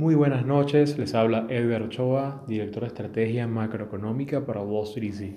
[0.00, 5.36] Muy buenas noches, les habla Edgar Ochoa, director de estrategia macroeconómica para Wall Street Easy.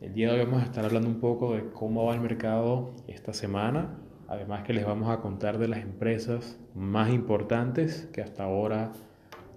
[0.00, 2.92] El día de hoy vamos a estar hablando un poco de cómo va el mercado
[3.08, 3.98] esta semana,
[4.28, 8.92] además que les vamos a contar de las empresas más importantes que hasta ahora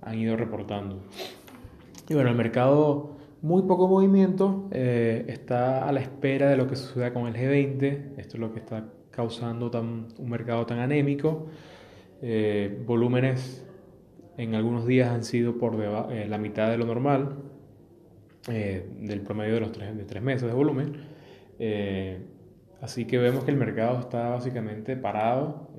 [0.01, 1.03] han ido reportando.
[2.09, 3.11] Y bueno, el mercado
[3.43, 8.17] muy poco movimiento, eh, está a la espera de lo que suceda con el G20,
[8.17, 11.45] esto es lo que está causando tan, un mercado tan anémico.
[12.23, 13.61] Eh, volúmenes
[14.37, 15.75] en algunos días han sido por
[16.11, 17.37] eh, la mitad de lo normal,
[18.49, 20.93] eh, del promedio de los tres, de tres meses de volumen.
[22.81, 25.69] así que vemos que el mercado está básicamente parado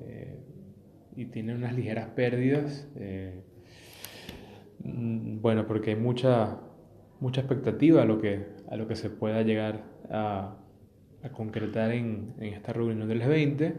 [1.15, 2.87] y tiene unas ligeras pérdidas.
[4.83, 6.59] Mm, bueno, porque hay mucha,
[7.19, 10.57] mucha expectativa a lo, que, a lo que se pueda llegar a,
[11.23, 13.73] a concretar en, en, esta reunión del G20.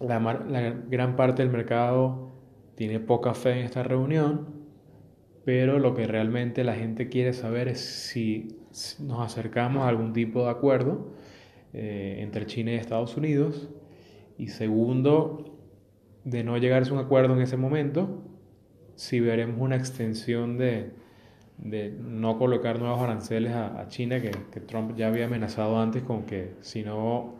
[0.00, 0.18] La,
[0.88, 2.32] gran parte del mercado
[2.74, 4.48] tiene poca fe en esta reunión,
[5.44, 8.56] pero lo que realmente la gente quiere saber es si
[8.98, 11.12] nos acercamos a algún tipo de acuerdo
[11.74, 13.68] eh, entre China y Estados Unidos.
[14.38, 15.58] Y segundo,
[16.24, 18.22] de no llegarse a un acuerdo en ese momento,
[18.94, 20.92] si veremos una extensión de,
[21.58, 26.24] de no colocar nuevos aranceles a, China, que, que, Trump ya había amenazado antes con
[26.24, 27.39] que si no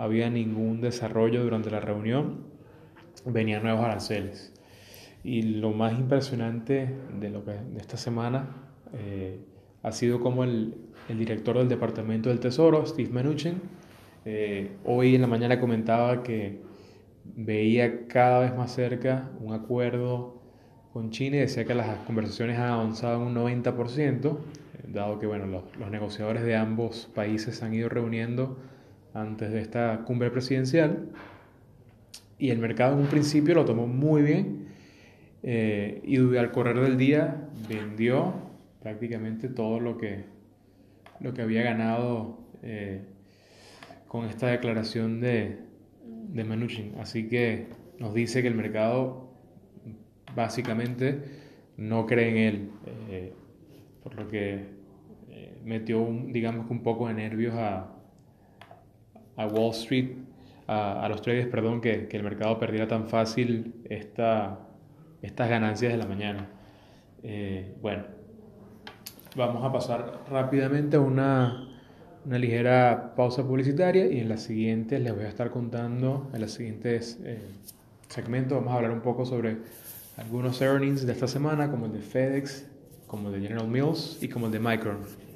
[0.00, 2.38] había ningún desarrollo durante la reunión,
[3.26, 4.54] venían nuevos aranceles.
[5.22, 6.88] Y lo más impresionante
[7.20, 8.48] de, lo que, de esta semana
[8.94, 9.38] eh,
[9.82, 10.74] ha sido como el,
[11.10, 13.60] el, director del Departamento del Tesoro, Steve Mnuchin,
[14.24, 16.60] eh, hoy en la mañana comentaba que
[17.24, 20.40] veía cada vez más cerca un acuerdo
[20.94, 24.38] con China y decía que las conversaciones han avanzado un 90%,
[24.88, 28.56] dado que bueno, los, los negociadores de ambos países se han ido reuniendo
[29.14, 31.08] antes de esta cumbre presidencial
[32.38, 34.68] y el mercado en un principio lo tomó muy bien
[35.42, 38.34] eh, y al correr del día vendió
[38.82, 40.24] prácticamente todo lo que,
[41.20, 43.02] lo que había ganado eh,
[44.08, 45.58] con esta declaración de,
[46.04, 46.94] de Manuchin.
[46.98, 47.66] Así que
[47.98, 49.34] nos dice que el mercado
[50.34, 51.22] básicamente
[51.76, 52.70] no cree en él,
[53.10, 53.32] eh,
[54.02, 54.80] por lo que
[55.64, 57.99] metió, digamos un poco de nervios a,
[59.36, 60.10] a Wall Street,
[60.66, 64.60] a, los traders, perdón, que, que, el mercado perdiera tan fácil esta,
[65.20, 66.48] estas ganancias de la mañana.
[67.22, 68.04] Eh, bueno,
[69.36, 71.68] vamos a pasar rápidamente a una,
[72.24, 76.52] una, ligera pausa publicitaria y en las siguientes les voy a estar contando, en los
[76.52, 77.40] siguientes eh,
[78.08, 79.58] segmentos vamos a hablar un poco sobre
[80.16, 82.66] algunos earnings de esta semana, como el de FedEx,
[83.06, 85.29] como el de General Mills y como el de Micron.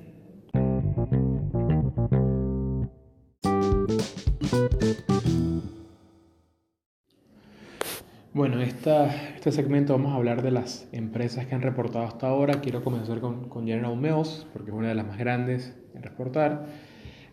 [8.84, 12.60] Esta, este segmento vamos a hablar de las empresas que han reportado hasta ahora.
[12.60, 16.66] Quiero comenzar con, con General Mills, porque es una de las más grandes en reportar.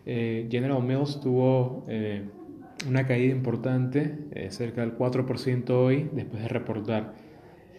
[0.06, 2.22] Eh, General Mills tuvo eh,
[2.88, 7.12] una caída importante, eh, cerca del 4% hoy, después de reportar.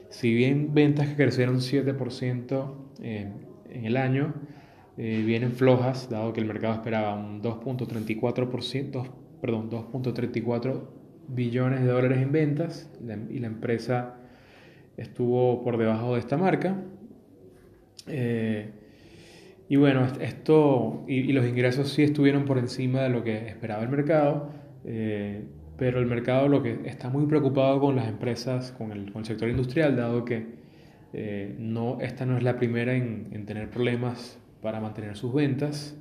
[0.10, 4.36] Si bien ventas que crecieron 7% en el año,
[4.96, 9.08] vienen flojas, dado que el mercado esperaba un 2.34%,
[9.42, 12.90] perdón, 2.34% billones de dólares en ventas
[13.30, 14.16] y la empresa
[14.98, 16.78] estuvo por debajo de esta marca.
[18.08, 18.70] Eh,
[19.70, 23.90] y bueno, esto y, los ingresos sí estuvieron por encima de lo que esperaba el
[23.90, 24.52] mercado,
[24.86, 25.44] eh,
[25.78, 29.26] pero el mercado lo que está muy preocupado con las empresas, con el, con el
[29.26, 30.46] sector industrial, dado que
[31.14, 35.98] eh, no, esta no es la primera en, en, tener problemas para mantener sus ventas.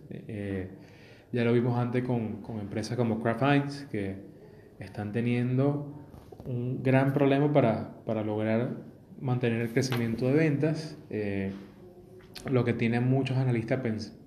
[1.32, 4.31] ya lo vimos antes con, con empresas como Kraft Heinz, que
[4.82, 6.02] están teniendo
[6.44, 8.70] un gran problema para, para lograr
[9.20, 11.52] mantener el crecimiento de ventas, eh,
[12.50, 13.80] lo que tienen muchos analistas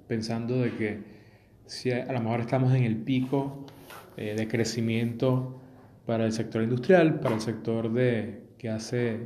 [0.08, 1.00] pensando de que
[1.66, 3.66] si a, lo mejor estamos en el pico
[4.16, 5.60] eh, de crecimiento
[6.06, 9.20] para el sector industrial, para el sector de, que hace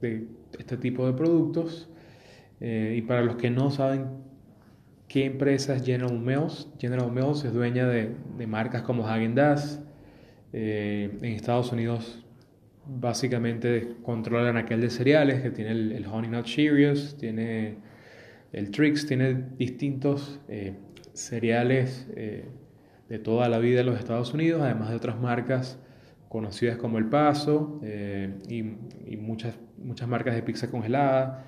[0.00, 0.26] de
[0.58, 1.90] este tipo de productos,
[2.60, 4.06] eh, y para los que no saben
[5.08, 9.83] qué empresa es General Mills, General Mills es dueña de, de marcas como Häagen-Dazs,
[10.56, 12.24] eh, en Estados Unidos
[12.86, 17.78] básicamente controlan aquel de cereales que tiene el, Honey Nut Cheerios, tiene
[18.52, 20.74] el Trix, tiene distintos eh,
[21.12, 22.44] cereales eh,
[23.08, 25.76] de toda la vida en los Estados Unidos, además de otras marcas
[26.28, 27.80] conocidas como El Paso
[28.48, 28.62] y,
[29.16, 31.46] muchas, muchas marcas de pizza congelada,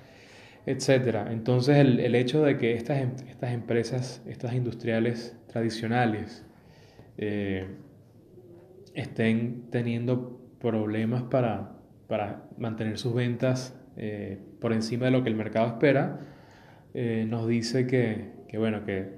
[0.65, 1.27] etc.
[1.29, 6.43] Entonces el, el hecho de que estas, em, estas empresas, estas industriales tradicionales,
[8.97, 11.77] estén teniendo problemas para,
[12.07, 16.19] para mantener sus ventas eh, por encima de lo que el mercado espera,
[16.93, 19.09] eh, nos dice que, que, bueno, que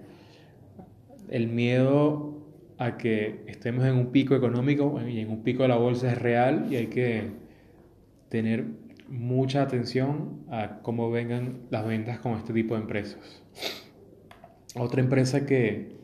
[1.29, 2.45] el miedo
[2.77, 6.17] a que estemos en un pico económico y en un pico de la bolsa es
[6.17, 7.31] real y hay que
[8.27, 8.65] tener
[9.07, 13.43] mucha atención a cómo vengan las ventas con este tipo de empresas.
[14.75, 15.95] Otra empresa que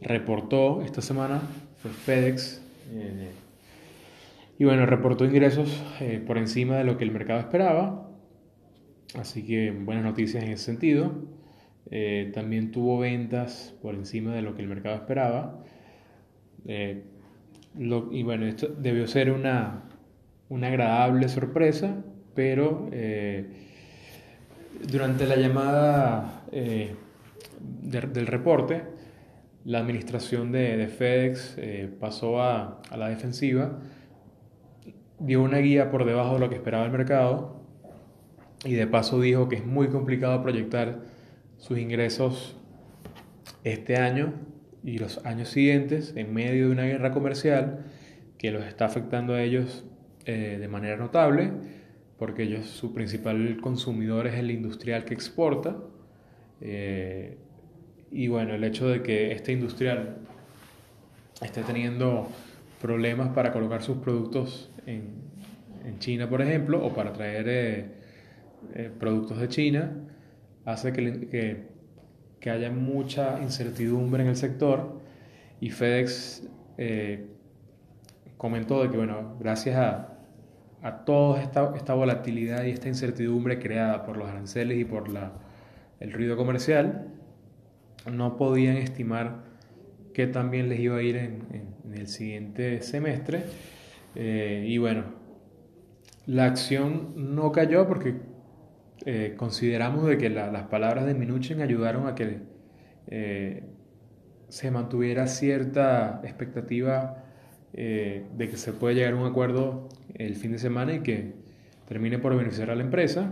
[0.00, 1.40] reportó esta semana
[1.78, 2.69] fue FedEx.
[2.92, 3.30] Eh,
[4.58, 8.08] y bueno, reportó ingresos eh, por encima de lo que el mercado esperaba.
[9.14, 11.12] Así que buenas noticias en ese sentido.
[11.90, 15.64] Eh, también tuvo ventas por encima de lo que el mercado esperaba.
[17.78, 19.84] y bueno, esto debió ser una,
[20.48, 22.04] una agradable sorpresa,
[22.34, 22.88] pero
[24.90, 28.82] durante la llamada del reporte,
[29.64, 33.78] la administración de, FedEx eh, pasó a, la defensiva,
[35.18, 37.60] dio una guía por debajo de lo que esperaba el mercado
[38.64, 41.00] y de paso dijo que es muy complicado proyectar
[41.58, 42.56] sus ingresos
[43.64, 44.32] este año
[44.82, 47.84] y los años siguientes en medio de una guerra comercial
[48.38, 49.84] que los está afectando a ellos
[50.24, 51.52] eh, de manera notable
[52.18, 55.76] porque ellos su principal consumidor es el industrial que exporta
[56.62, 57.38] eh,
[58.10, 60.16] y bueno, el hecho de que este industrial
[61.40, 62.28] esté teniendo
[62.80, 65.30] problemas para colocar sus productos en,
[65.98, 67.86] China, por ejemplo, o para traer eh,
[68.74, 69.92] eh, productos de China,
[70.64, 71.66] hace que,
[72.38, 75.00] que, haya mucha incertidumbre en el sector.
[75.60, 76.46] Y FedEx
[76.78, 77.26] eh,
[78.36, 80.18] comentó de que, bueno, gracias a,
[80.82, 85.32] a toda esta, esta, volatilidad y esta incertidumbre creada por los aranceles y por la,
[85.98, 87.08] el ruido comercial,
[88.06, 89.50] no podían estimar
[90.14, 93.44] qué también les iba a ir en, el siguiente semestre.
[94.14, 95.04] Eh, y bueno,
[96.26, 98.14] la acción no cayó porque
[99.06, 102.38] eh, consideramos de que las palabras de Minuchin ayudaron a que
[103.08, 103.64] eh,
[104.48, 107.24] se mantuviera cierta expectativa
[107.72, 111.34] de que se puede llegar a un acuerdo el fin de semana y que
[111.86, 113.30] termine por beneficiar a la empresa.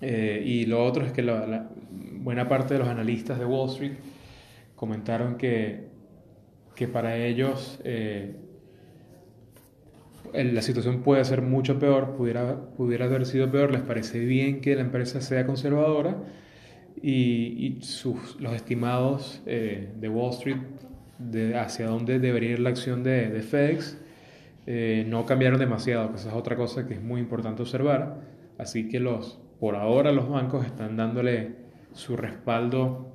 [0.00, 1.70] y lo otro es que la,
[2.24, 3.92] buena parte de los analistas de Wall Street
[4.74, 5.84] comentaron que,
[6.74, 8.34] que para ellos eh,
[10.32, 14.74] la situación puede ser mucho peor, pudiera, pudiera haber sido peor, les parece bien que
[14.74, 16.16] la empresa sea conservadora
[17.00, 20.56] y, sus, los estimados eh, de Wall Street
[21.18, 23.98] de hacia dónde debería ir la acción de, de FedEx
[24.66, 28.20] eh, no cambiaron demasiado, que esa es otra cosa que es muy importante observar.
[28.58, 31.63] Así que los, por ahora los bancos están dándole
[31.94, 33.12] su respaldo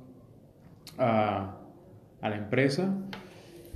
[0.98, 1.56] a,
[2.22, 2.94] la empresa,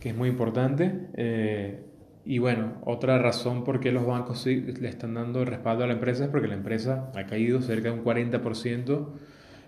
[0.00, 1.08] que es muy importante.
[1.14, 1.80] Eh,
[2.26, 6.24] y bueno, otra razón por qué los bancos le están dando respaldo a la empresa
[6.24, 9.08] es porque la empresa ha caído cerca de un 40%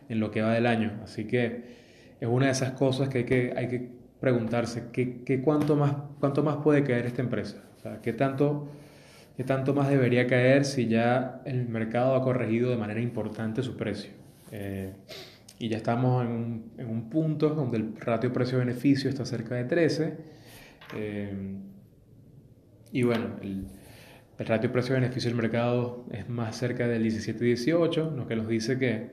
[0.09, 1.01] en lo que va del año.
[1.03, 1.65] Así que
[2.21, 3.91] es una de esas cosas que hay que, hay que
[4.21, 7.63] preguntarse, ¿qué, cuánto, más, ¿cuánto más puede caer esta empresa?
[7.77, 8.69] O sea, ¿qué tanto,
[9.37, 13.77] ¿qué tanto más debería caer si ya el mercado ha corregido de manera importante su
[13.77, 14.26] precio?
[14.53, 14.93] Eh,
[15.59, 19.65] y ya estamos en un, en un, punto donde el ratio precio-beneficio está cerca de
[19.65, 20.17] 13.
[20.95, 21.35] Eh,
[22.93, 23.67] y bueno, el,
[24.39, 29.11] el ratio precio-beneficio del mercado es más cerca del 17-18, lo que nos dice que,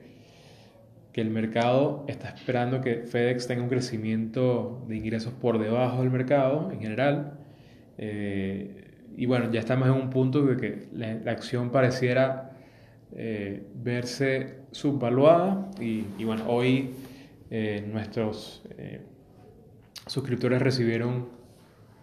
[1.12, 6.10] que el mercado está esperando que FedEx tenga un crecimiento de ingresos por debajo del
[6.10, 7.38] mercado en general.
[7.96, 12.53] Eh, y bueno, ya estamos en un punto de que la, la acción pareciera
[13.16, 16.90] eh, verse subvaluada y, bueno, hoy
[17.48, 19.02] eh, nuestros eh,
[20.08, 21.28] suscriptores recibieron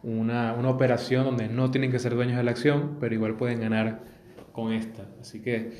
[0.03, 3.59] una, una, operación donde no tienen que ser dueños de la acción, pero igual pueden
[3.59, 3.99] ganar
[4.53, 5.05] con esta.
[5.19, 5.73] Así que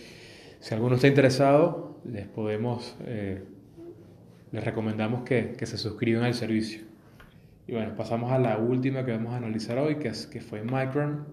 [0.60, 2.98] si alguno está interesado, les podemos,
[4.52, 6.82] les recomendamos que, que, se suscriban al servicio.
[7.68, 10.62] Y bueno, pasamos a la última que vamos a analizar hoy, que, es, que fue
[10.62, 11.26] Micron,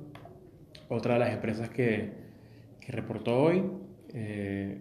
[0.88, 2.12] otra de las empresas que,
[2.80, 3.64] que reportó hoy.
[4.20, 4.78] Eh,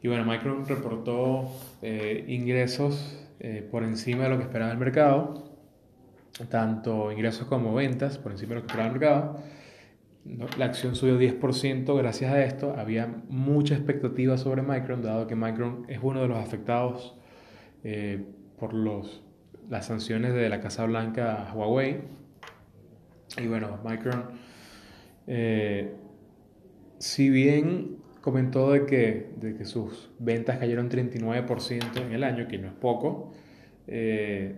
[0.00, 1.50] y bueno, Micron reportó
[1.82, 5.56] eh, ingresos eh, por encima de lo que esperaba el mercado,
[6.48, 9.38] tanto ingresos como ventas por encima de lo que esperaba el mercado.
[10.56, 12.74] La acción subió 10% gracias a esto.
[12.76, 17.16] Había mucha expectativa sobre Micron, dado que Micron es uno de los afectados
[18.58, 19.22] por los,
[19.70, 22.02] las sanciones de la Casa Blanca a Huawei.
[23.40, 24.24] Y bueno, Micron,
[26.98, 32.58] si bien comentó de que, de que sus ventas cayeron 39% en el año, que
[32.58, 33.32] no es poco.
[33.86, 34.54] Eh,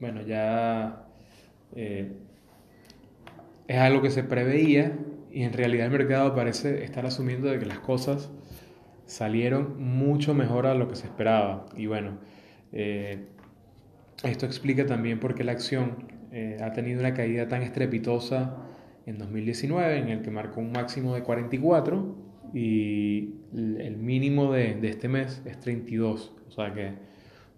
[0.00, 1.06] bueno, ya
[1.74, 2.12] eh,
[3.66, 4.96] es algo que se preveía
[5.30, 8.30] y en realidad el mercado parece estar asumiendo de que las cosas
[9.06, 11.66] salieron mucho mejor a lo que se esperaba.
[11.76, 12.18] Y bueno,
[12.72, 13.26] eh,
[14.22, 18.56] esto explica también por qué la acción eh, ha tenido una caída tan estrepitosa
[19.06, 24.88] en 2019, en el que marcó un máximo de 44 y el mínimo de, de
[24.88, 26.32] este mes es 32.
[26.48, 26.92] O sea que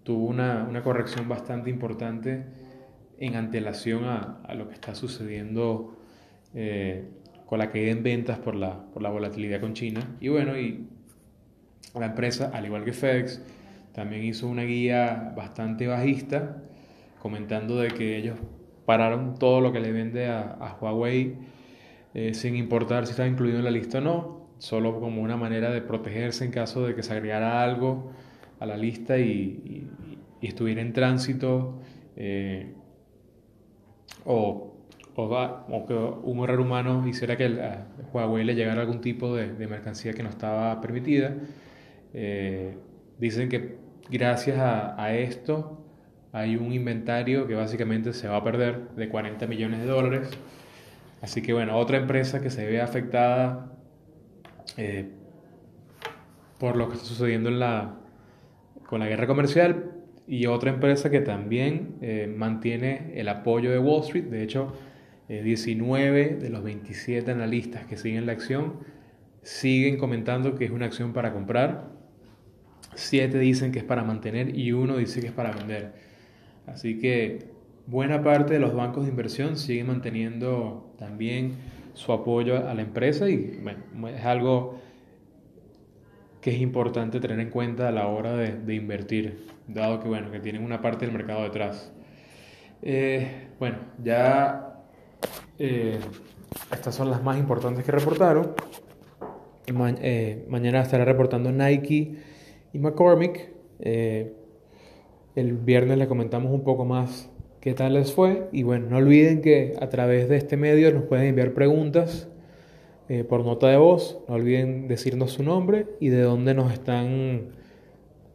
[0.03, 2.43] tuvo una, una corrección bastante importante
[3.19, 5.95] en antelación a, a lo que está sucediendo
[6.53, 7.05] eh,
[7.45, 10.01] con la caída en ventas por la, por la volatilidad con China.
[10.19, 10.87] Y bueno, y
[11.93, 13.41] la empresa, al igual que FedEx,
[13.93, 16.63] también hizo una guía bastante bajista,
[17.21, 18.37] comentando de que ellos
[18.85, 21.35] pararon todo lo que le vende a, Huawei,
[22.13, 25.71] eh, sin importar si estaba incluido en la lista o no, solo como una manera
[25.71, 28.11] de protegerse en caso de que se agregara algo
[28.59, 29.87] a la lista y,
[30.39, 31.79] estuviera en tránsito
[32.15, 32.73] eh,
[34.23, 34.75] o,
[35.15, 40.13] o, que un error humano hiciera que a Huawei le llegara algún tipo de, mercancía
[40.13, 41.35] que no estaba permitida.
[42.13, 42.75] Eh,
[43.17, 43.77] dicen que
[44.11, 45.83] gracias a esto
[46.33, 50.29] hay un inventario que básicamente se va a perder de 40 millones de dólares.
[51.19, 53.70] Así que bueno, otra empresa que se ve afectada
[54.77, 55.09] eh,
[56.59, 57.49] por lo que está sucediendo
[58.85, 59.91] con la guerra comercial
[60.27, 64.25] y otra empresa que también eh, mantiene el apoyo de Wall Street.
[64.25, 64.73] De hecho,
[65.27, 68.79] 19 eh, de los 27 analistas que siguen la acción
[69.43, 71.89] siguen comentando que es una acción para comprar.
[72.95, 75.93] 7 dicen que es para mantener y uno dice que es para vender.
[76.67, 77.47] Así que
[77.87, 81.55] buena parte de los bancos de inversión siguen manteniendo también
[81.93, 84.79] su apoyo a la empresa y bueno, es algo
[86.41, 90.39] que es importante tener en cuenta a la hora de, invertir, dado que bueno, que
[90.39, 91.93] tienen una parte del mercado detrás.
[92.81, 94.81] Eh, bueno, ya
[95.59, 95.99] eh,
[96.71, 98.53] estas son las más importantes que reportaron.
[100.01, 102.15] Eh, mañana estará reportando Nike
[102.73, 103.51] y McCormick.
[103.79, 107.29] El viernes le comentamos un poco más
[107.61, 108.49] qué tal les fue.
[108.51, 112.27] Y bueno, no olviden que a través de este medio nos pueden enviar preguntas
[113.07, 114.19] eh, por nota de voz.
[114.27, 117.51] No olviden decirnos su nombre y de dónde nos están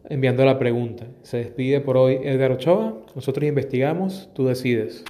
[0.09, 1.07] enviando la pregunta.
[1.23, 2.97] Se despide por hoy Edgar Ochoa.
[3.15, 5.05] Nosotros investigamos, tú decides.